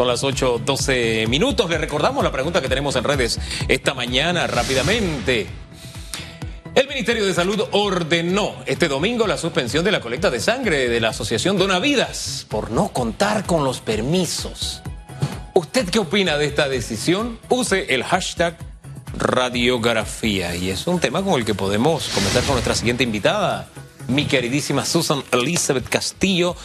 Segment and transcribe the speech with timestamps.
[0.00, 1.68] Son las 8.12 minutos.
[1.68, 3.38] Le recordamos la pregunta que tenemos en redes
[3.68, 5.46] esta mañana rápidamente.
[6.74, 11.00] El Ministerio de Salud ordenó este domingo la suspensión de la colecta de sangre de
[11.00, 14.80] la Asociación Donavidas por no contar con los permisos.
[15.52, 17.38] ¿Usted qué opina de esta decisión?
[17.50, 18.56] Use el hashtag
[19.18, 23.68] radiografía y es un tema con el que podemos comenzar con nuestra siguiente invitada,
[24.08, 26.56] mi queridísima Susan Elizabeth Castillo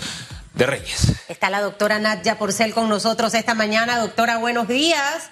[0.55, 1.14] de Reyes.
[1.27, 4.00] Está la doctora Nadia Porcel con nosotros esta mañana.
[4.00, 5.31] Doctora, buenos días.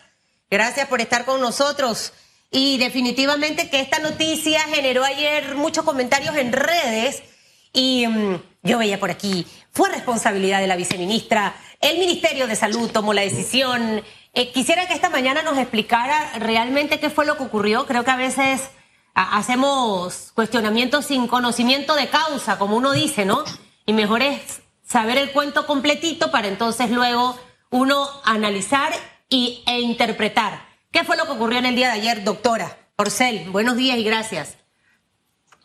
[0.49, 2.13] Gracias por estar con nosotros.
[2.51, 7.23] Y definitivamente que esta noticia generó ayer muchos comentarios en redes
[7.71, 12.91] y mm, yo veía por aquí, fue responsabilidad de la viceministra, el Ministerio de Salud
[12.91, 14.03] tomó la decisión.
[14.33, 17.85] Eh, quisiera que esta mañana nos explicara realmente qué fue lo que ocurrió.
[17.87, 18.69] Creo que a veces
[19.15, 23.43] hacemos cuestionamientos sin conocimiento de causa, como uno dice, ¿no?
[23.85, 24.62] Y mejor es
[24.93, 27.35] saber el cuento completito para entonces luego
[27.71, 28.93] uno analizar
[29.27, 30.67] y, e interpretar.
[30.91, 33.49] ¿Qué fue lo que ocurrió en el día de ayer, doctora Porcel?
[33.49, 34.57] Buenos días y gracias.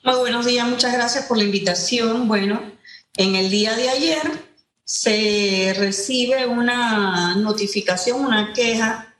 [0.02, 2.26] Muy buenos días, muchas gracias por la invitación.
[2.26, 2.72] Bueno,
[3.18, 4.22] en el día de ayer
[4.82, 9.14] se recibe una notificación, una queja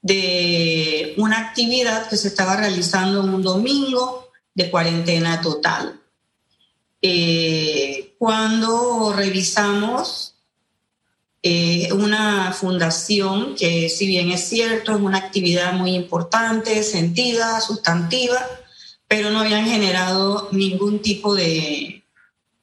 [0.00, 6.01] de una actividad que se estaba realizando un domingo de cuarentena total.
[7.04, 10.36] Eh, cuando revisamos
[11.42, 18.46] eh, una fundación que si bien es cierto, es una actividad muy importante, sentida, sustantiva,
[19.08, 22.04] pero no habían generado ningún tipo de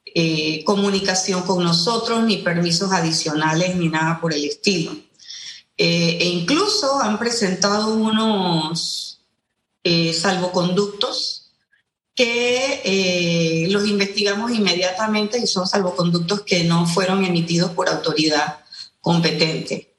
[0.06, 4.96] eh, comunicación con nosotros, ni permisos adicionales, ni nada por el estilo.
[5.76, 9.20] e incluso han presentado unos
[10.12, 11.39] salvoconductos
[12.20, 18.58] que eh, los investigamos inmediatamente y son salvoconductos que no fueron emitidos por autoridad
[19.00, 19.94] competente,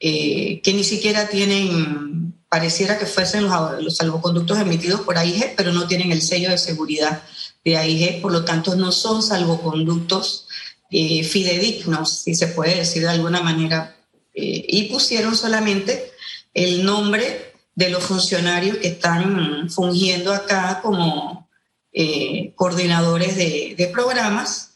[0.00, 5.86] eh, que ni siquiera tienen, pareciera que fuesen los, salvoconductos emitidos por AIG, pero no
[5.86, 7.22] tienen el sello de seguridad
[7.62, 10.48] de AIG, por lo tanto no son salvoconductos
[10.90, 13.96] eh, fidedignos, si se puede decir de alguna manera,
[14.32, 16.12] y pusieron solamente
[16.54, 17.45] el nombre
[17.76, 21.48] de los funcionarios que están fungiendo acá como
[21.92, 24.72] eh, coordinadores de, programas,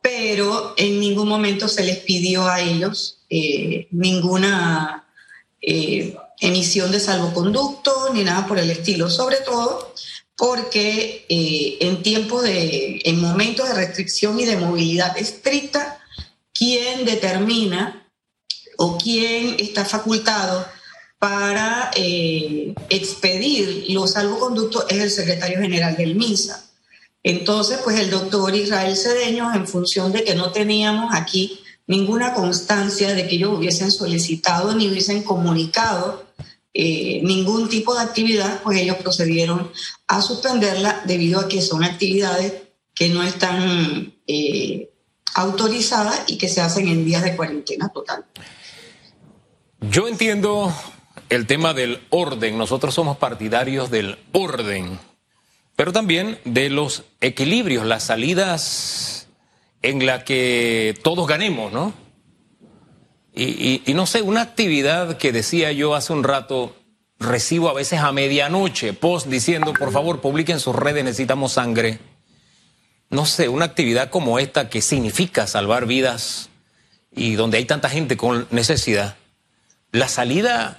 [0.00, 5.04] pero en ningún momento se les pidió a ellos eh, ninguna
[5.60, 9.92] eh, emisión de salvoconducto ni nada por el estilo, sobre todo
[10.36, 16.00] porque en tiempos de, en momentos de restricción y de movilidad estricta,
[16.52, 18.08] quien determina
[18.76, 20.66] o quién está facultado
[21.18, 26.64] para eh, expedir los salvoconductos es el secretario general del MINSA.
[27.22, 33.14] Entonces, pues el doctor Israel Cedeño, en función de que no teníamos aquí ninguna constancia
[33.14, 36.26] de que ellos hubiesen solicitado ni hubiesen comunicado
[36.72, 39.70] eh, ningún tipo de actividad, pues ellos procedieron
[40.08, 42.52] a suspenderla debido a que son actividades
[42.94, 44.90] que no están eh,
[45.34, 48.24] autorizadas y que se hacen en días de cuarentena total.
[49.80, 50.74] Yo entiendo
[51.34, 52.56] el tema del orden.
[52.58, 54.98] Nosotros somos partidarios del orden,
[55.76, 59.28] pero también de los equilibrios, las salidas
[59.82, 61.92] en la que todos ganemos, ¿no?
[63.36, 66.76] Y, no sé, una actividad que decía yo hace un rato,
[67.18, 71.98] recibo a veces a medianoche post diciendo, por favor, publiquen sus redes, necesitamos sangre.
[73.10, 76.48] No sé, una actividad como esta que significa salvar vidas
[77.10, 79.16] y donde hay tanta gente con necesidad,
[79.90, 80.78] la salida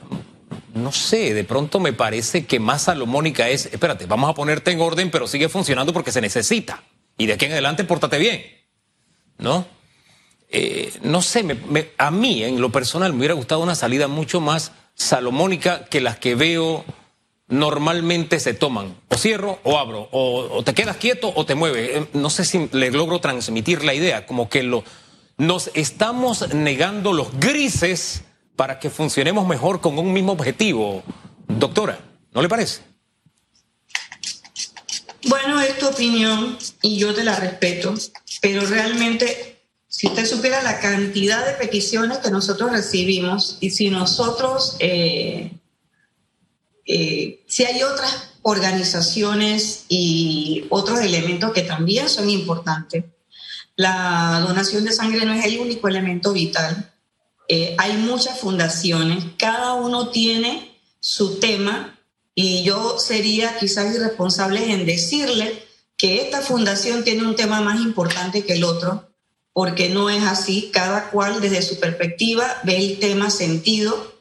[0.75, 4.81] no sé, de pronto me parece que más salomónica es, espérate, vamos a ponerte en
[4.81, 6.83] orden, pero sigue funcionando porque se necesita.
[7.17, 8.43] Y de aquí en adelante, pórtate bien.
[9.37, 9.65] ¿No?
[10.49, 11.45] Eh, no sé,
[11.97, 16.17] a mí en lo personal me hubiera gustado una salida mucho más salomónica que las
[16.17, 16.83] que veo
[17.47, 18.95] normalmente se toman.
[19.07, 21.89] O cierro o abro, o, te quedas quieto o te mueves.
[21.89, 24.83] Eh, no sé si le logro transmitir la idea, como que lo,
[25.37, 28.24] nos estamos negando los grises
[28.55, 31.03] para que funcionemos mejor con un mismo objetivo.
[31.47, 31.99] Doctora,
[32.33, 32.81] ¿no le parece?
[35.27, 37.95] Bueno, es tu opinión y yo te la respeto,
[38.41, 44.75] pero realmente, si usted supiera la cantidad de peticiones que nosotros recibimos y si nosotros,
[44.79, 45.51] eh,
[46.85, 53.05] eh, si hay otras organizaciones y otros elementos que también son importantes,
[53.75, 56.93] la donación de sangre no es el único elemento vital
[57.47, 61.99] eh, hay muchas fundaciones, cada uno tiene su tema
[62.33, 65.63] y yo sería quizás irresponsable en decirle
[65.97, 69.09] que esta fundación tiene un tema más importante que el otro,
[69.53, 70.69] porque no es así.
[70.73, 74.13] Cada cual desde su perspectiva ve el tema sentido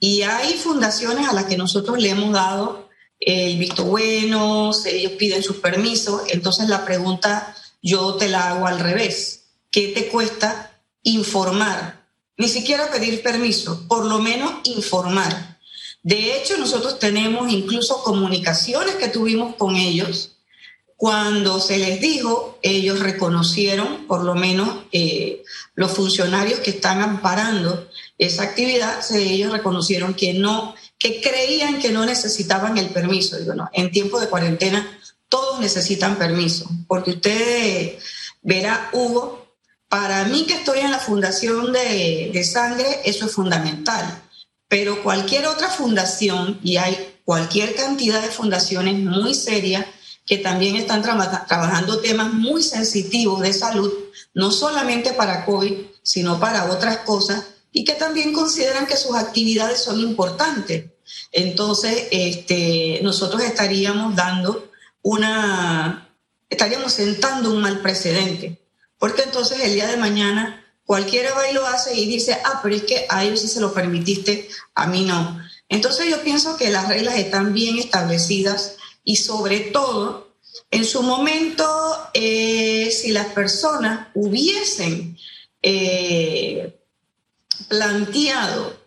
[0.00, 2.88] y hay fundaciones a las que nosotros le hemos dado
[3.20, 6.22] el visto bueno, ellos piden sus permisos.
[6.30, 9.44] Entonces la pregunta yo te la hago al revés.
[9.70, 12.01] ¿Qué te cuesta informar?
[12.36, 15.58] Ni siquiera pedir permiso, por lo menos informar.
[16.02, 20.36] De hecho, nosotros tenemos incluso comunicaciones que tuvimos con ellos.
[20.96, 25.42] Cuando se les dijo, ellos reconocieron, por lo menos eh,
[25.74, 27.88] los funcionarios que están amparando
[28.18, 33.36] esa actividad, ellos reconocieron que no, que creían que no necesitaban el permiso.
[33.36, 34.98] Digo, no, en tiempo de cuarentena
[35.28, 37.98] todos necesitan permiso, porque usted
[38.42, 39.51] verá, Hugo,
[39.92, 44.22] para mí que estoy en la fundación de, sangre, eso es fundamental,
[44.66, 46.96] pero cualquier otra fundación, y hay
[47.26, 49.84] cualquier cantidad de fundaciones muy serias
[50.24, 53.92] que también están trabajando temas muy sensitivos de salud,
[54.32, 59.82] no solamente para COVID, sino para otras cosas, y que también consideran que sus actividades
[59.82, 60.86] son importantes.
[61.32, 64.70] Entonces, este, nosotros estaríamos dando
[65.02, 66.16] una,
[66.48, 68.61] estaríamos sentando un mal precedente,
[69.02, 72.76] porque entonces el día de mañana cualquiera va y lo hace y dice, ah, pero
[72.76, 75.40] es que a ellos sí se lo permitiste, a mí no.
[75.68, 80.36] Entonces yo pienso que las reglas están bien establecidas y sobre todo,
[80.70, 81.66] en su momento,
[82.14, 85.18] eh, si las personas hubiesen
[85.62, 86.78] eh,
[87.66, 88.78] planteado,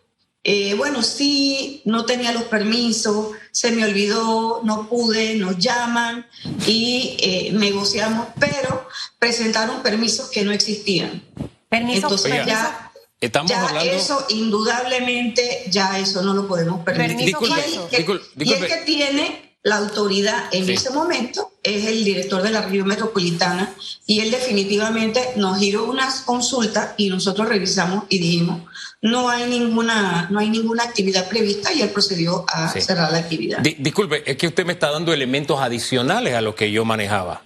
[0.44, 6.26] eh, bueno, sí, no tenía los permisos, se me olvidó, no pude, nos llaman
[6.66, 8.85] y negociamos, pero
[9.18, 11.22] presentaron permisos que no existían.
[11.68, 17.30] Permisos, Entonces ya, Estamos ya eso indudablemente, ya eso no lo podemos permitir.
[17.30, 22.86] y, el que tiene la autoridad en ese momento es el director de la región
[22.86, 23.74] metropolitana
[24.06, 28.62] y él definitivamente nos dio unas consultas y nosotros revisamos y dijimos
[29.02, 33.58] no hay ninguna no hay ninguna actividad prevista y él procedió a cerrar la actividad.
[33.58, 37.42] disculpe, es que usted me está dando elementos adicionales a lo que yo manejaba.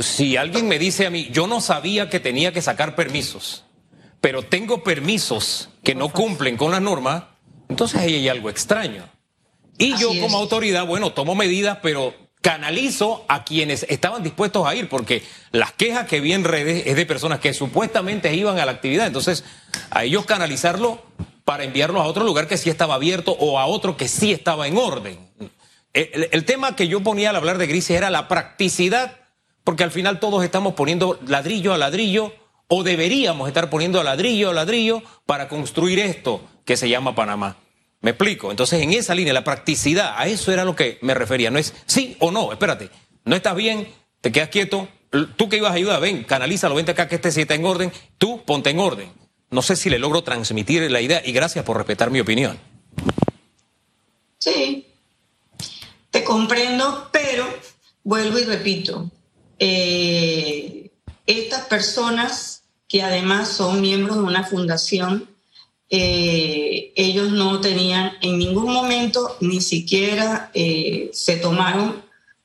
[0.00, 3.64] Si alguien me dice a mí, yo no sabía que tenía que sacar permisos,
[4.20, 7.36] pero tengo permisos que no cumplen con la norma,
[7.68, 9.08] entonces ahí hay algo extraño.
[9.78, 14.88] Y yo como autoridad, bueno, tomo medidas, pero canalizo a quienes estaban dispuestos a ir,
[14.88, 18.72] porque las quejas que vi en redes es de personas que supuestamente iban a la
[18.72, 19.06] actividad.
[19.06, 19.44] Entonces,
[19.90, 21.02] a ellos canalizarlo
[21.44, 24.68] para enviarlos a otro lugar que sí estaba abierto o a otro que sí estaba
[24.68, 25.18] en orden.
[25.92, 29.16] El, tema que yo ponía al hablar de grises era la practicidad,
[29.64, 32.32] porque al final todos estamos poniendo ladrillo a ladrillo
[32.68, 37.56] o deberíamos estar poniendo ladrillo a ladrillo para construir esto que se llama Panamá.
[38.00, 38.50] Me explico.
[38.50, 41.50] Entonces, en esa línea, la practicidad, a eso era lo que me refería.
[41.50, 42.90] No es sí o no, espérate.
[43.24, 43.88] No estás bien,
[44.20, 44.88] te quedas quieto.
[45.36, 47.92] Tú que ibas a ayudar, ven, canalízalo, vente acá que este sí está en orden.
[48.16, 49.10] Tú ponte en orden.
[49.50, 52.58] No sé si le logro transmitir la idea y gracias por respetar mi opinión.
[54.38, 54.86] Sí,
[56.10, 57.46] te comprendo, pero
[58.04, 59.10] vuelvo y repito,
[59.60, 60.90] eh,
[61.26, 65.28] estas personas que además son miembros de una fundación
[65.92, 72.02] eh, ellos no tenían en ningún momento ni siquiera eh, se tomaron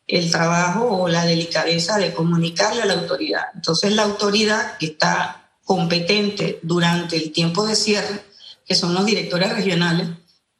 [0.07, 3.43] el trabajo o la delicadeza de comunicarle a la autoridad.
[3.53, 8.25] Entonces la autoridad que está competente durante el tiempo de cierre,
[8.67, 10.09] que son los directores regionales,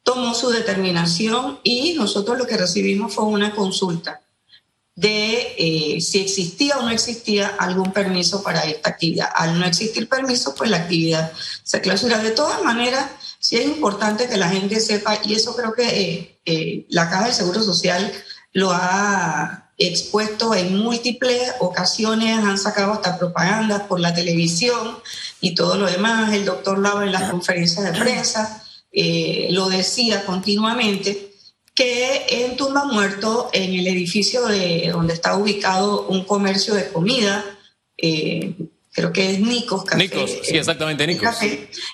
[0.04, 4.20] tomó su determinación y nosotros lo que recibimos fue una consulta
[4.96, 9.28] de eh, si existía o no existía algún permiso para esta actividad.
[9.34, 12.18] Al no existir permiso, pues la actividad se clausura.
[12.18, 16.40] De todas maneras, sí es importante que la gente sepa, y eso creo que eh,
[16.46, 18.10] eh, la Caja del Seguro Social
[18.54, 24.96] lo ha expuesto en múltiples ocasiones, han sacado hasta propaganda por la televisión
[25.42, 26.32] y todo lo demás.
[26.32, 28.62] El doctor Lava en las conferencias de prensa
[29.50, 31.25] lo decía continuamente
[31.76, 37.44] que en Tumba Muerto, en el edificio de donde está ubicado un comercio de comida,
[37.98, 38.54] eh,
[38.92, 40.02] creo que es Nicos Café.
[40.02, 41.36] Nicos, sí, exactamente, Nicos.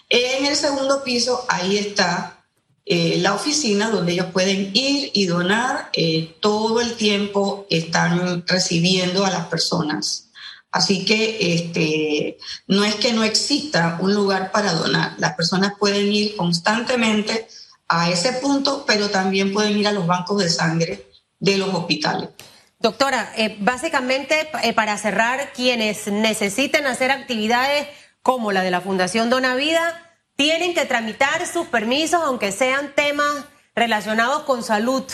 [0.08, 2.44] En el segundo piso, ahí está
[2.86, 5.90] eh, la oficina donde ellos pueden ir y donar.
[5.94, 10.28] Eh, todo el tiempo están recibiendo a las personas.
[10.70, 15.16] Así que este, no es que no exista un lugar para donar.
[15.18, 17.48] Las personas pueden ir constantemente
[17.92, 21.06] a ese punto, pero también pueden ir a los bancos de sangre
[21.38, 22.30] de los hospitales.
[22.78, 27.86] Doctora, eh, básicamente eh, para cerrar, quienes necesiten hacer actividades
[28.22, 33.44] como la de la Fundación Dona Vida, tienen que tramitar sus permisos, aunque sean temas
[33.74, 35.04] relacionados con salud.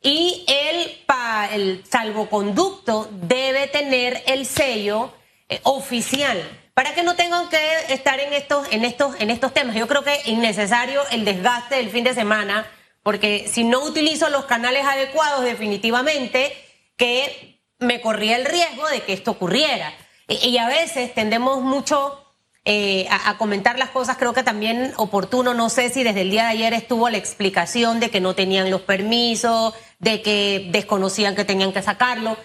[0.00, 0.98] Y el,
[1.52, 5.12] el salvoconducto debe tener el sello
[5.48, 7.58] eh, oficial para que no tengan que
[7.88, 9.74] estar en estos, en estos, en estos temas.
[9.76, 12.66] Yo creo que es innecesario el desgaste del fin de semana,
[13.02, 16.52] porque si no utilizo los canales adecuados, definitivamente
[16.96, 19.92] que me corría el riesgo de que esto ocurriera.
[20.28, 22.24] Y, a veces tendemos mucho
[22.64, 26.44] eh, a, comentar las cosas, creo que también oportuno, no sé si desde el día
[26.44, 31.44] de ayer estuvo la explicación de que no tenían los permisos, de que desconocían que
[31.44, 32.36] tenían que sacarlo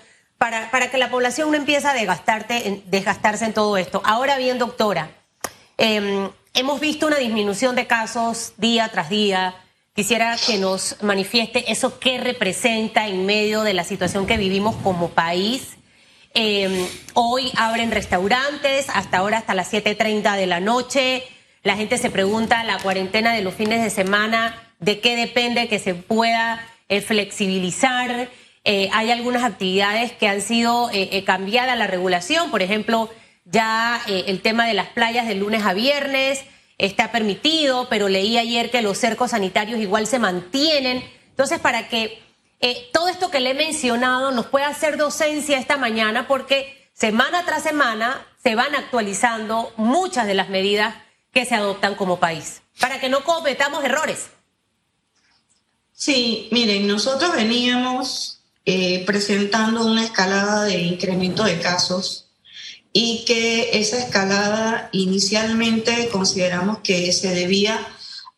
[0.72, 4.02] para, que la población no empiece a desgastarse en todo esto.
[4.06, 5.10] Ahora bien, doctora,
[5.78, 9.56] em, hemos visto una disminución de casos día tras día.
[9.96, 15.10] Quisiera que nos manifieste eso qué representa en medio de la situación que vivimos como
[15.10, 15.78] país.
[16.36, 16.86] Em,
[17.16, 21.24] hoy abren restaurantes, hasta ahora hasta las 7.30 de la noche.
[21.64, 25.80] La gente se pregunta, la cuarentena de los fines de semana, ¿de qué depende que
[25.80, 28.30] se pueda eh, flexibilizar?
[28.68, 33.12] Eh, hay algunas actividades que han sido eh, eh, cambiadas la regulación, por ejemplo,
[33.46, 36.44] ya el tema de las playas de lunes a viernes
[36.80, 41.08] está permitido, pero leí ayer que los cercos sanitarios igual se mantienen.
[41.30, 42.24] Entonces, para que
[42.92, 47.62] todo esto que le he mencionado nos pueda hacer docencia esta mañana, porque semana tras
[47.62, 50.96] semana se van actualizando muchas de las medidas
[51.32, 54.32] que se adoptan como país, para que no cometamos errores.
[55.94, 58.35] Sí, miren, nosotros veníamos
[58.66, 62.30] eh, presentando una escalada de incremento de casos
[62.92, 67.86] y que esa escalada inicialmente consideramos que se debía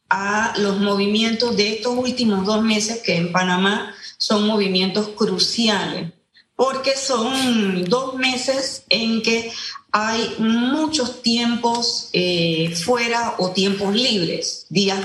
[0.10, 6.12] a los movimientos de estos últimos dos meses que en Panamá son movimientos cruciales,
[6.56, 9.52] porque son dos meses en que
[9.92, 15.00] hay muchos tiempos eh, fuera o tiempos libres, días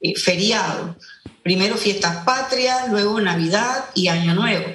[0.00, 0.96] eh, feriados
[1.42, 4.66] primero fiestas patrias, luego Navidad y Año Nuevo.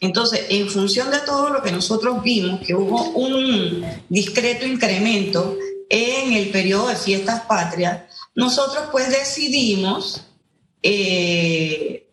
[0.00, 5.56] Entonces, en función de todo lo que nosotros vimos, que hubo un discreto incremento
[5.88, 8.02] en el periodo de fiestas patrias,
[8.34, 10.22] nosotros pues decidimos,
[10.82, 12.08] eh,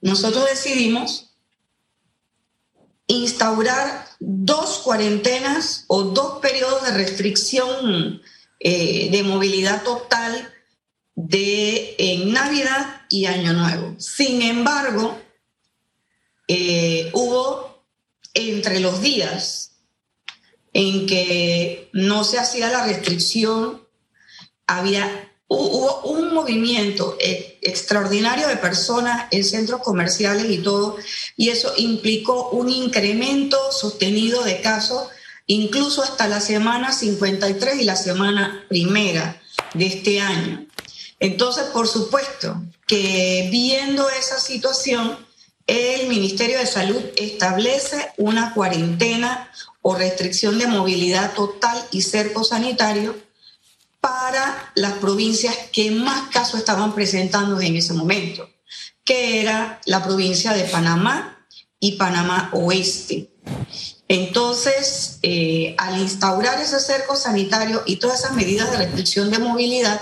[0.00, 1.30] nosotros decidimos
[3.06, 8.20] instaurar dos cuarentenas o dos periodos de restricción
[8.58, 10.52] eh, de movilidad total
[11.16, 13.96] de en Navidad y Año Nuevo.
[13.98, 15.18] Sin embargo,
[16.46, 17.84] eh, hubo
[18.34, 19.72] entre los días
[20.72, 23.82] en que no se hacía la restricción,
[24.66, 30.96] había hubo un movimiento e, extraordinario de personas en centros comerciales y todo,
[31.36, 35.08] y eso implicó un incremento sostenido de casos,
[35.46, 39.40] incluso hasta la semana 53 y la semana primera
[39.74, 40.65] de este año.
[41.20, 45.18] Entonces, por supuesto que viendo esa situación,
[45.66, 49.50] el Ministerio de Salud establece una cuarentena
[49.82, 53.16] o restricción de movilidad total y cerco sanitario
[54.00, 58.48] para las provincias que más casos estaban presentando en ese momento,
[59.04, 61.46] que era la provincia de Panamá
[61.80, 63.30] y Panamá Oeste.
[64.08, 70.00] Entonces, eh, al instaurar ese cerco sanitario y todas esas medidas de restricción de movilidad,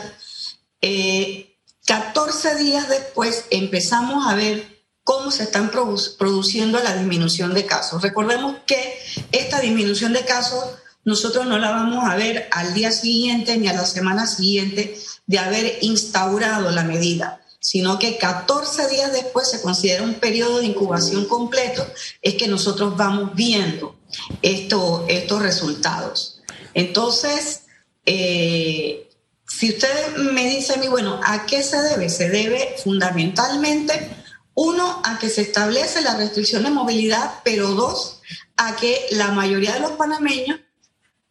[1.87, 8.03] 14 eh, días después empezamos a ver cómo se están produciendo la disminución de casos.
[8.03, 8.99] Recordemos que
[9.33, 10.65] esta disminución de casos
[11.05, 15.39] nosotros no la vamos a ver al día siguiente ni a la semana siguiente de
[15.39, 21.27] haber instaurado la medida, sino que 14 días después se considera un periodo de incubación
[21.27, 21.87] completo,
[22.23, 23.97] es que nosotros vamos viendo
[24.41, 26.41] esto, estos resultados.
[26.73, 27.63] Entonces,
[28.07, 29.11] eh,
[29.59, 32.09] si usted me dice a mí, bueno, ¿a qué se debe?
[32.09, 34.11] Se debe fundamentalmente,
[34.55, 38.21] uno, a que se establece la restricción de movilidad, pero dos,
[38.57, 40.61] a que la mayoría de los panameños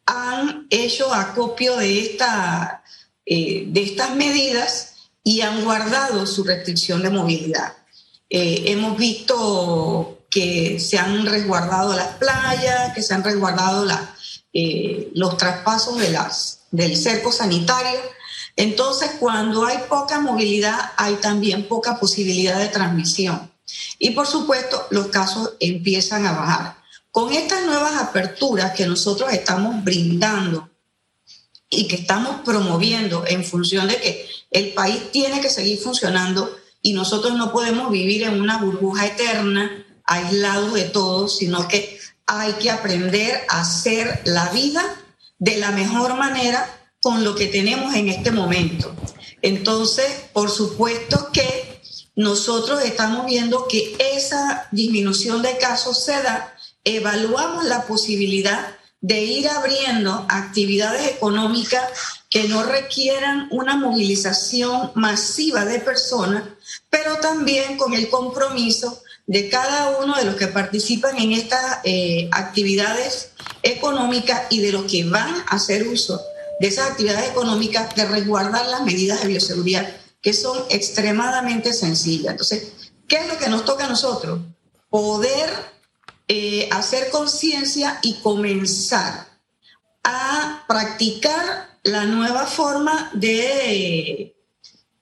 [0.06, 2.84] han hecho acopio de, esta,
[3.26, 7.74] eh, de estas medidas y han guardado su restricción de movilidad.
[8.30, 13.86] Eh, hemos visto que se han resguardado las playas, que se han resguardado
[14.54, 18.02] eh, los traspasos de las del cerco sanitario.
[18.56, 23.52] Entonces, cuando hay poca movilidad, hay también poca posibilidad de transmisión.
[24.00, 26.78] Y por supuesto, los casos empiezan a bajar.
[27.12, 30.68] Con estas nuevas aperturas que nosotros estamos brindando
[31.70, 36.94] y que estamos promoviendo en función de que el país tiene que seguir funcionando y
[36.94, 42.72] nosotros no podemos vivir en una burbuja eterna, aislados de todo, sino que hay que
[42.72, 44.84] aprender a hacer la vida
[45.40, 46.68] de la mejor manera
[47.02, 48.96] con lo que tenemos en este momento.
[49.42, 51.82] Entonces, por supuesto que
[52.16, 59.50] nosotros estamos viendo que esa disminución de casos se da evaluamos la posibilidad de ir
[59.50, 61.82] abriendo actividades económicas
[62.30, 66.44] que no requieran una movilización masiva de personas,
[66.90, 72.30] pero también con el compromiso de cada uno de los que participan en estas eh,
[72.32, 73.33] actividades
[73.64, 76.22] económicas y de los que van a hacer uso
[76.60, 79.90] de esas actividades económicas, de resguardar las medidas de bioseguridad,
[80.22, 82.32] que son extremadamente sencillas.
[82.32, 82.74] Entonces,
[83.08, 84.40] ¿qué es lo que nos toca a nosotros?
[84.90, 85.50] Poder
[86.28, 89.28] eh, hacer conciencia y comenzar
[90.04, 94.36] a practicar la nueva forma de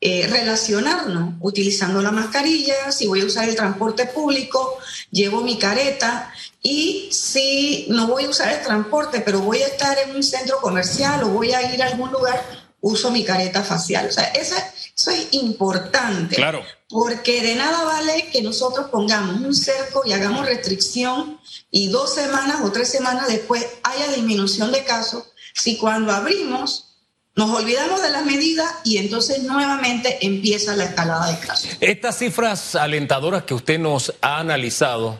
[0.03, 4.79] eh, relacionarnos, utilizando la mascarilla, si voy a usar el transporte público,
[5.12, 9.96] llevo mi careta y si no voy a usar el transporte, pero voy a estar
[10.00, 12.43] en un centro comercial o voy a ir a algún lugar,
[12.81, 14.08] uso mi careta facial.
[14.08, 14.55] O sea, eso,
[14.98, 16.36] eso es importante.
[16.36, 16.63] Claro.
[16.89, 21.39] Porque de nada vale que nosotros pongamos un cerco y hagamos restricción
[21.70, 26.90] y dos semanas o tres semanas después haya disminución de casos si cuando abrimos
[27.35, 31.77] nos olvidamos de las medidas y entonces nuevamente empieza la escalada de casos.
[31.79, 35.19] Estas cifras alentadoras que usted nos ha analizado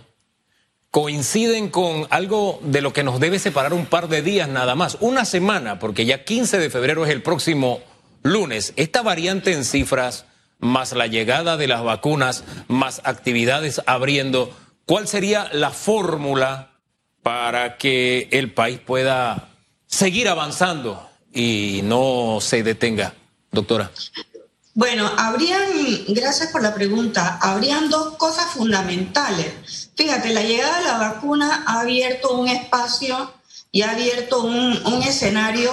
[0.91, 4.97] coinciden con algo de lo que nos debe separar un par de días nada más,
[4.99, 7.79] una semana, porque ya 15 de febrero es el próximo
[8.23, 8.73] lunes.
[8.75, 10.25] Esta variante en cifras,
[10.59, 14.53] más la llegada de las vacunas, más actividades abriendo,
[14.85, 16.73] ¿cuál sería la fórmula
[17.23, 19.49] para que el país pueda
[19.87, 23.13] seguir avanzando y no se detenga,
[23.51, 23.91] doctora?
[24.73, 25.61] Bueno, habrían,
[26.07, 29.89] gracias por la pregunta, habrían dos cosas fundamentales.
[29.95, 33.33] Fíjate, la llegada de la vacuna ha abierto un espacio
[33.71, 35.71] y ha abierto un, escenario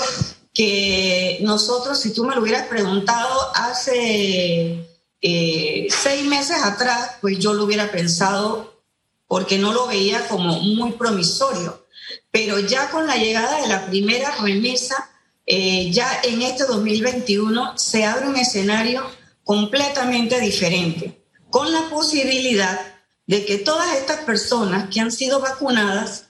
[0.53, 4.85] que nosotros, si tú me lo hubieras preguntado hace
[5.21, 8.83] eh, seis meses atrás, pues yo lo hubiera pensado
[9.29, 11.87] porque no lo veía como muy promisorio.
[12.33, 15.08] Pero ya con la llegada de la primera remesa,
[15.51, 19.03] eh, ya en este 2021 se abre un escenario
[19.45, 22.79] completamente diferente, con la posibilidad
[23.27, 26.27] de que todas estas personas que han sido vacunadas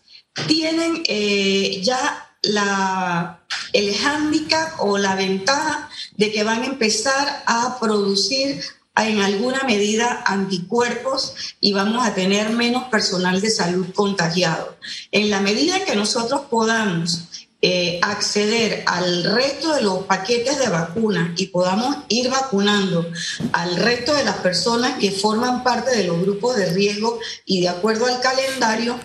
[0.46, 7.76] tienen eh, ya la, el hándicap o la ventaja de que van a empezar a
[7.80, 8.62] producir
[8.96, 14.76] en alguna medida anticuerpos y vamos a tener menos personal de salud contagiado.
[15.10, 21.30] En la medida que nosotros podamos eh, acceder al resto de los paquetes de vacunas
[21.36, 23.10] y podamos ir vacunando
[23.52, 27.68] al resto de las personas que forman parte de los grupos de riesgo y de
[27.68, 28.96] acuerdo al calendario,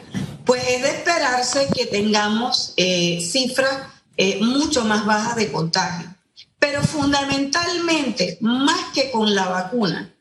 [0.45, 3.87] pues es de esperarse que tengamos eh, cifras
[4.17, 6.15] eh, mucho más bajas de contagio.
[6.59, 10.13] Pero fundamentalmente, más que con la vacuna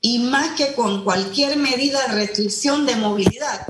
[0.00, 3.66] y más que con cualquier medida de restricción de movilidad,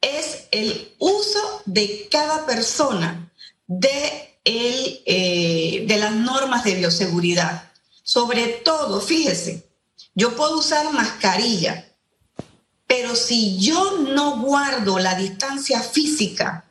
[0.00, 3.28] es el uso de cada persona
[3.78, 7.70] de, el, eh, de las normas de bioseguridad.
[8.02, 9.66] Sobre todo, fíjese,
[10.14, 11.88] yo puedo usar mascarilla,
[12.86, 16.64] pero si yo no guardo la distancia física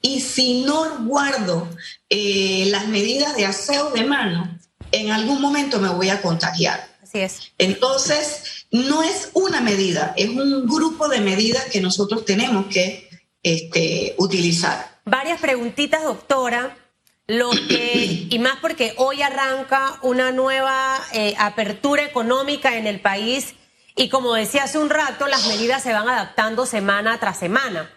[0.00, 1.68] y si no guardo
[2.08, 4.58] eh, las medidas de aseo de mano,
[4.92, 6.96] en algún momento me voy a contagiar.
[7.02, 7.52] Así es.
[7.58, 13.08] Entonces, no es una medida, es un grupo de medidas que nosotros tenemos que
[13.42, 16.76] este, utilizar varias preguntitas, doctora.
[17.26, 23.54] Lo que, y más porque hoy arranca una nueva eh, apertura económica en el país
[23.98, 27.90] y como decía hace un rato, las medidas se van adaptando semana tras semana.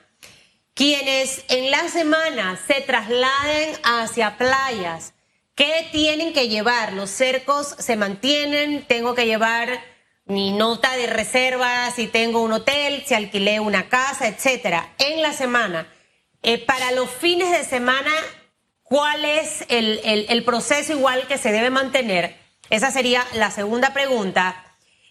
[0.74, 5.14] Quienes en la semana se trasladen hacia playas,
[5.54, 6.94] ¿qué tienen que llevar?
[6.94, 9.80] Los cercos se mantienen, tengo que llevar
[10.26, 14.94] mi nota de reserva, si tengo un hotel, si alquilé una casa, etcétera.
[14.98, 15.88] En la semana
[16.44, 18.12] eh, para los fines de semana,
[18.84, 22.36] ¿cuál es el, proceso igual que se debe mantener?
[22.70, 24.56] Esa sería la segunda pregunta.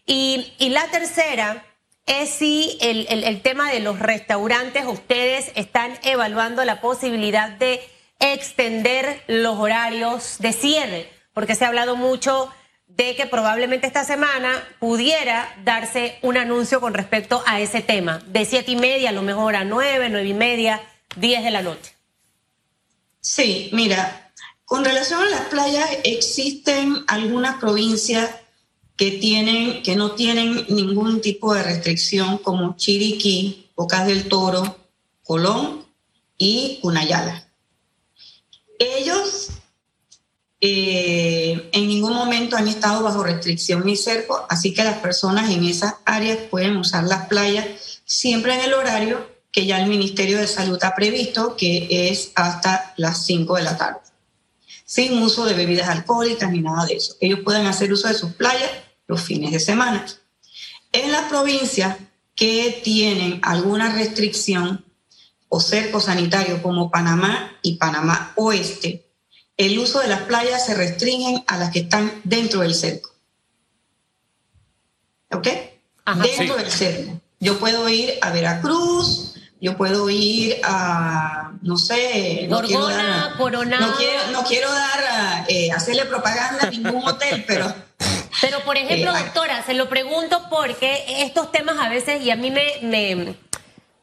[0.07, 1.64] Y, la tercera
[2.07, 7.81] es si el, el, tema de los restaurantes, ustedes están evaluando la posibilidad de
[8.19, 12.53] extender los horarios de cierre, porque se ha hablado mucho
[12.88, 18.45] de que probablemente esta semana pudiera darse un anuncio con respecto a ese tema, de
[18.45, 20.81] siete y media, a lo mejor a nueve, nueve y media,
[21.16, 21.94] 10 de la noche.
[23.20, 24.33] Sí, mira,
[24.64, 28.31] con relación a las playas, existen algunas provincias
[28.96, 34.77] que, tienen, que no tienen ningún tipo de restricción, como Chiriquí, Bocas del Toro,
[35.23, 35.87] Colón
[36.38, 37.46] y Cunayala.
[38.79, 39.49] Ellos
[40.61, 45.64] eh, en ningún momento han estado bajo restricción ni cerco, así que las personas en
[45.64, 50.47] esas áreas pueden usar las playas siempre en el horario que ya el Ministerio de
[50.47, 54.01] Salud ha previsto, que es hasta las 5 de la tarde,
[54.85, 57.17] sin uso de bebidas alcohólicas ni nada de eso.
[57.21, 58.71] Ellos pueden hacer uso de sus playas
[59.07, 60.07] los fines de semana.
[60.93, 61.97] En las provincias
[62.35, 64.85] que tienen alguna restricción
[65.49, 69.11] o cerco sanitario como Panamá y Panamá Oeste,
[69.57, 73.11] el uso de las playas se restringen a las que están dentro del cerco.
[75.33, 75.49] ¿Ok?
[76.23, 77.21] dentro del cerco.
[77.41, 79.30] Yo puedo ir a Veracruz,
[79.61, 86.68] yo puedo ir a, no sé, no quiero dar, no quiero, dar, eh, hacerle propaganda
[86.68, 87.73] a ningún hotel, pero...
[88.40, 92.37] Pero, por ejemplo, eh, doctora, se lo pregunto porque estos temas a veces, y a
[92.37, 93.35] mí me, me,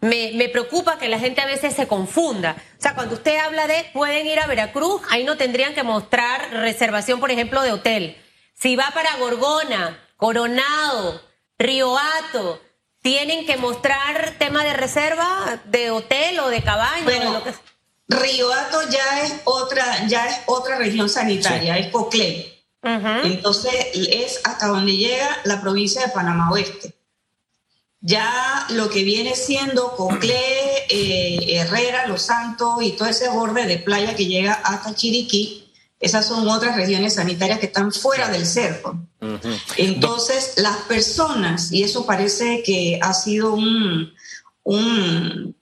[0.01, 2.55] me, me, preocupa que la gente a veces se confunda.
[2.77, 6.51] O sea, cuando usted habla de pueden ir a Veracruz, ahí no tendrían que mostrar
[6.51, 8.17] reservación, por ejemplo, de hotel.
[8.53, 11.21] Si va para Gorgona, Coronado,
[11.57, 12.61] Riohato,
[13.07, 17.05] tienen que mostrar tema de reserva de hotel o de cabaña.
[17.05, 17.53] Bueno, lo que...
[18.09, 22.65] Riohato ya es otra, ya es otra región sanitaria, es Coclé.
[22.83, 26.95] Entonces es hasta donde llega la provincia de Panamá Oeste.
[28.01, 33.77] Ya lo que viene siendo Coclé, eh, Herrera, Los Santos y todo ese borde de
[33.77, 35.66] playa que llega hasta Chiriquí,
[35.99, 38.99] esas son otras regiones sanitarias que están fuera del cerco.
[39.77, 44.13] Entonces, las personas, y eso parece que ha sido un,
[44.63, 45.55] un,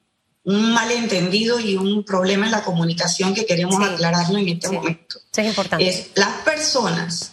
[0.43, 5.19] malentendido y un problema en la comunicación que queremos aclararlo en este momento.
[5.35, 5.87] es importante.
[5.87, 7.31] Es las personas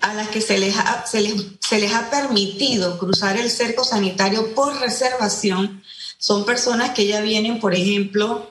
[0.00, 3.84] a las que se les, ha, se, les, se les ha permitido cruzar el cerco
[3.84, 5.82] sanitario por reservación
[6.22, 8.48] son personas que ya vienen, por ejemplo,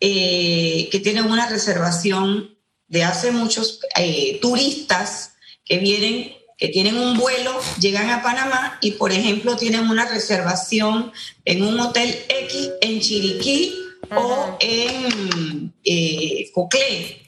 [0.00, 2.51] eh, que tienen una reservación
[2.92, 5.32] de hace muchos eh, turistas
[5.64, 11.10] que vienen, que tienen un vuelo, llegan a Panamá y, por ejemplo, tienen una reservación
[11.46, 13.74] en un hotel X en Chiriquí
[14.14, 17.22] o en eh, Coclé.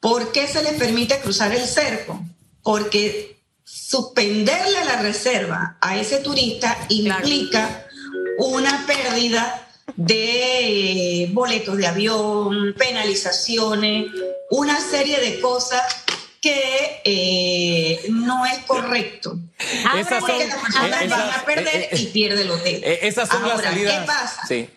[0.00, 2.20] ¿Por qué se les permite cruzar el cerco?
[2.60, 7.86] Porque suspenderle la reserva a ese turista implica
[8.38, 14.06] una pérdida de boletos de avión, penalizaciones,
[14.50, 15.82] una serie de cosas
[16.40, 19.38] que eh, no es correcto.
[19.58, 22.82] Esas son, porque las van a perder eh, y pierde el hotel.
[22.84, 24.00] Eh, esas son Ahora, las salidas.
[24.00, 24.46] ¿qué pasa?
[24.46, 24.70] Sí.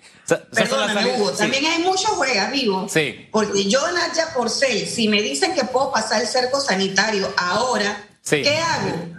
[0.54, 2.88] Perdóname, Hugo, también hay muchos juega vivo.
[2.90, 3.28] Sí.
[3.32, 8.58] Porque yo, Nadia Porcel, si me dicen que puedo pasar el cerco sanitario ahora, ¿qué
[8.58, 9.10] hago?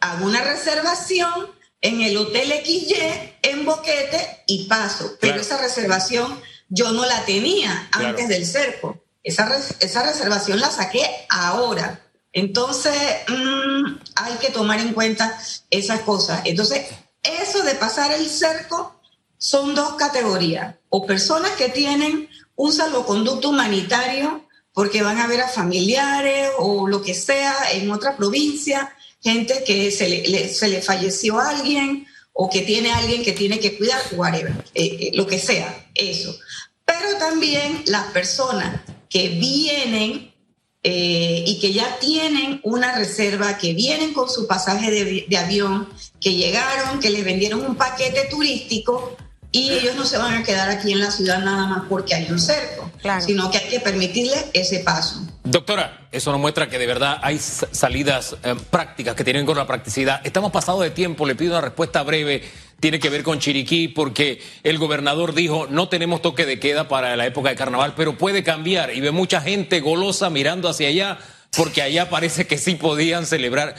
[0.00, 2.96] Hago una reservación en el Hotel XY,
[3.42, 5.16] en Boquete y paso.
[5.20, 9.03] Pero esa reservación yo no la tenía antes del cerco.
[9.24, 12.00] Esa, esa reservación la saqué ahora.
[12.32, 12.94] Entonces,
[13.26, 15.36] mm, hay que tomar en cuenta
[15.70, 16.42] esas cosas.
[16.44, 16.86] Entonces,
[17.22, 19.00] eso de pasar el cerco
[19.38, 20.76] son dos categorías.
[20.90, 27.02] O personas que tienen un salvoconducto humanitario porque van a ver a familiares o lo
[27.02, 32.50] que sea en otra provincia gente que se le, se le falleció a alguien o
[32.50, 36.36] que tiene alguien que tiene que cuidar, whatever, eh, eh, lo que sea, eso.
[36.84, 38.80] Pero también las personas
[39.14, 40.34] que vienen
[40.82, 45.88] eh, y que ya tienen una reserva, que vienen con su pasaje de, de, avión,
[46.20, 49.16] que llegaron, que les vendieron un paquete turístico
[49.52, 52.28] y ellos no se van a quedar aquí en la ciudad nada más porque hay
[52.28, 52.90] un cerco,
[53.24, 55.20] sino que hay que permitirles ese paso.
[55.44, 59.64] Doctora, eso nos muestra que de verdad hay salidas eh, prácticas que tienen con la
[59.64, 60.22] practicidad.
[60.24, 62.42] Estamos pasados de tiempo, le pido una respuesta breve.
[62.84, 67.16] Tiene que ver con Chiriquí, porque el gobernador dijo no tenemos toque de queda para
[67.16, 68.94] la época de carnaval, pero puede cambiar.
[68.94, 71.18] Y ve mucha gente golosa mirando hacia allá,
[71.56, 73.74] porque allá parece que sí podían celebrar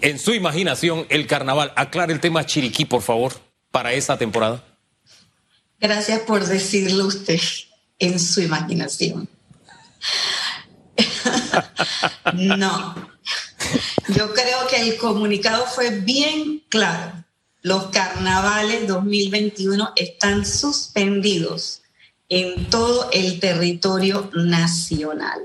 [0.00, 1.74] en su imaginación el carnaval.
[1.76, 3.34] Aclare el tema Chiriquí, por favor,
[3.70, 4.64] para esa temporada.
[5.78, 7.38] Gracias por decirlo usted
[7.98, 9.28] en su imaginación.
[12.32, 12.94] no.
[14.08, 17.25] Yo creo que el comunicado fue bien claro.
[17.66, 21.82] Los carnavales 2021 están suspendidos
[22.28, 25.40] en todo el territorio nacional.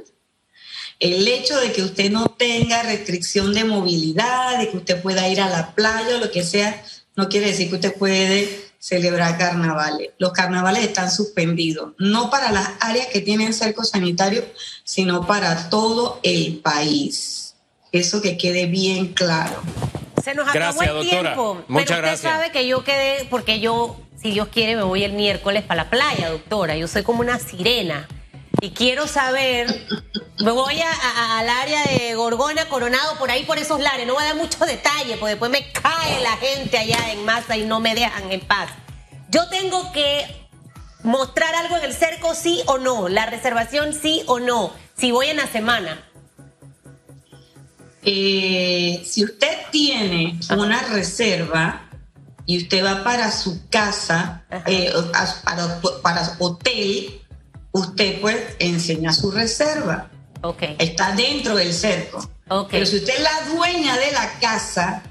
[1.00, 5.42] El hecho de que usted no tenga restricción de movilidad, de que usted pueda ir
[5.42, 6.84] a la playa o lo que sea,
[7.16, 10.10] no quiere decir que usted puede celebrar carnavales.
[10.20, 14.46] Los carnavales están suspendidos, no para las áreas que tienen cerco sanitario,
[14.84, 17.56] sino para todo el país.
[17.92, 19.64] Eso que quede bien claro.
[20.24, 21.64] Se nos acabó el tiempo.
[21.68, 25.14] Muchas pero usted sabe que yo quedé, porque yo, si Dios quiere, me voy el
[25.14, 26.76] miércoles para la playa, doctora.
[26.76, 28.08] Yo soy como una sirena.
[28.60, 29.88] Y quiero saber,
[30.44, 34.06] me voy al área de Gorgona, Coronado, por ahí, por esos lares.
[34.06, 37.58] No voy a dar muchos detalles, porque después me cae la gente allá en masa
[37.58, 38.70] y no me dejan en paz.
[39.30, 40.26] Yo tengo que
[41.04, 43.10] mostrar algo en el cerco, sí o no.
[43.10, 44.72] La reservación, sí o no.
[44.96, 46.11] Si voy en la semana.
[48.04, 51.90] Eh, si usted tiene una reserva
[52.46, 54.92] y usted va para su casa, eh,
[55.44, 57.22] para, para hotel,
[57.72, 60.10] usted pues enseña su reserva.
[60.42, 60.76] Okay.
[60.80, 62.28] Está dentro del cerco.
[62.70, 65.04] Pero si usted es la dueña de la casa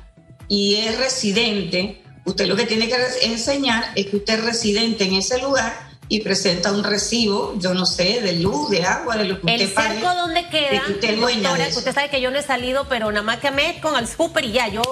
[0.49, 5.15] y es residente, usted lo que tiene que enseñar es que usted es residente en
[5.15, 9.41] ese lugar y presenta un recibo, yo no sé, de luz, de agua, de lo
[9.41, 9.95] que usted pague.
[9.95, 10.83] ¿El cerco dónde queda?
[10.89, 13.97] usted, doctora, usted sabe que yo no he salido, pero nada más que me con
[13.97, 14.83] el súper y ya, yo,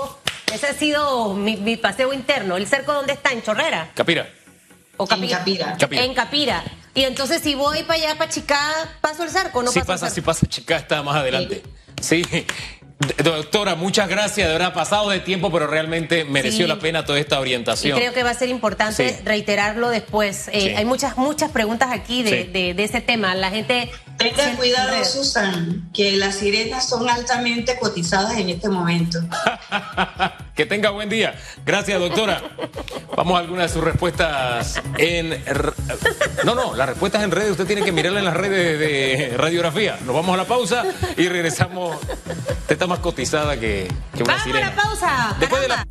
[0.54, 2.56] ese ha sido mi, paseo interno.
[2.56, 3.32] ¿El cerco dónde está?
[3.32, 3.90] ¿En Chorrera?
[3.94, 4.30] Capira.
[4.96, 5.42] ¿O Capira?
[5.44, 6.04] En Capira.
[6.04, 6.64] En Capira.
[6.94, 10.06] Y entonces si voy para allá, para Chicá, ¿paso el cerco no sí paso pasa,
[10.06, 11.64] el Sí pasa, Chicá está más adelante.
[12.00, 12.22] Sí.
[13.22, 14.48] Doctora, muchas gracias.
[14.48, 17.96] De verdad, pasado de tiempo, pero realmente mereció la pena toda esta orientación.
[17.96, 20.48] Y creo que va a ser importante reiterarlo después.
[20.52, 23.34] Eh, hay muchas, muchas preguntas aquí de, de, ese tema.
[23.36, 23.90] La gente.
[24.18, 29.20] Tenga cuidado, Susan, que las sirenas son altamente cotizadas en este momento.
[30.56, 31.38] que tenga buen día.
[31.64, 32.42] Gracias, doctora.
[33.16, 35.42] Vamos a algunas de sus respuestas en.
[36.44, 39.96] No, no, las respuestas en redes usted tiene que mirarlas en las redes de radiografía.
[40.04, 40.84] Nos vamos a la pausa
[41.16, 41.96] y regresamos
[42.88, 45.36] más cotizada que, que una Vamos a la pausa.
[45.38, 45.86] Después de la...